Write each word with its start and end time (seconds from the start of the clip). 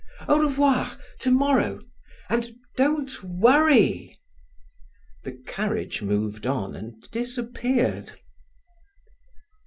Au 0.27 0.39
revoir, 0.41 0.97
tomorrow! 1.19 1.79
And 2.27 2.55
don't 2.75 3.23
worry!" 3.23 4.19
The 5.23 5.33
carriage 5.33 6.01
moved 6.01 6.47
on, 6.47 6.75
and 6.75 6.99
disappeared. 7.11 8.11